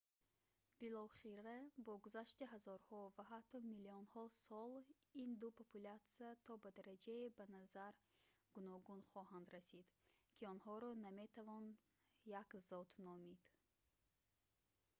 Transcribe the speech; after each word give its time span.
билохира 0.81 1.55
бо 1.85 1.93
гузашти 2.05 2.43
ҳазорҳо 2.53 2.99
ва 3.15 3.23
ҳатто 3.31 3.55
миллионҳо 3.71 4.23
сол 4.45 4.71
ин 5.23 5.31
ду 5.41 5.47
популятсия 5.61 6.29
то 6.45 6.53
ба 6.63 6.69
дараҷае 6.77 7.25
ба 7.37 7.45
назар 7.57 7.93
гуногун 8.55 9.01
хоҳанд 9.11 9.47
расид 9.55 9.87
ки 10.35 10.43
онҳоро 10.53 10.89
наметавон 11.05 11.65
як 12.41 12.49
зот 12.69 12.89
номид 13.07 13.41